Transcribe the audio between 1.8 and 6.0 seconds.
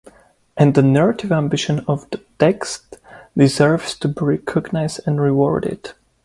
of the text deserves to be recognized and rewarded.